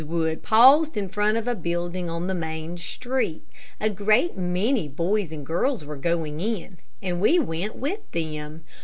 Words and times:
Wood 0.03 0.41
paused 0.41 0.97
in 0.97 1.09
front 1.09 1.37
of 1.37 1.47
a 1.47 1.53
building 1.53 2.09
on 2.09 2.25
the 2.25 2.33
main 2.33 2.75
street. 2.77 3.43
A 3.79 3.87
great 3.91 4.35
many 4.35 4.87
boys 4.87 5.31
and 5.31 5.45
girls 5.45 5.85
were 5.85 5.95
going 5.95 6.39
in, 6.41 6.79
and 7.03 7.21
we 7.21 7.37
went 7.37 7.75
with 7.75 7.99
them. 8.11 8.63